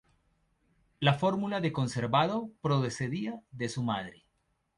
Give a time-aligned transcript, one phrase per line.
[0.99, 4.23] La fórmula de conservado procedía de su madre.